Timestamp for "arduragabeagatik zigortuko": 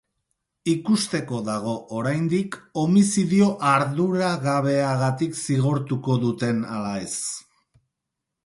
3.73-6.21